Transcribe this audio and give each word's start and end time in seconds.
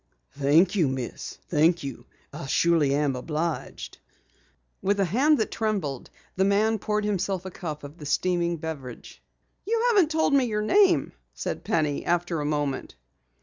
"Thank 0.35 0.73
you, 0.73 0.87
Miss, 0.87 1.37
thank 1.49 1.83
you. 1.83 2.07
I 2.33 2.47
surely 2.47 2.95
am 2.95 3.15
obliged." 3.15 3.99
With 4.81 4.99
a 4.99 5.05
hand 5.05 5.37
which 5.37 5.51
trembled, 5.51 6.09
the 6.35 6.43
man 6.43 6.79
poured 6.79 7.05
himself 7.05 7.45
a 7.45 7.51
cup 7.51 7.83
of 7.83 7.99
the 7.99 8.07
steaming 8.07 8.57
beverage. 8.57 9.21
"You 9.63 9.89
haven't 9.89 10.09
told 10.09 10.33
me 10.33 10.45
your 10.45 10.63
name," 10.63 11.11
said 11.35 11.63
Penny 11.63 12.03
after 12.03 12.41
a 12.41 12.45
moment. 12.45 12.95